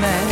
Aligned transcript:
man. 0.00 0.27